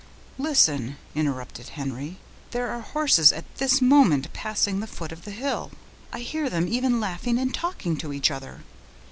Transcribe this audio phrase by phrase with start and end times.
[0.39, 2.17] "Listen!" interrupted Henry,
[2.49, 5.69] "there are horse at this moment passing the foot of the hill.
[6.11, 8.63] I hear them even laughing and talking to each other.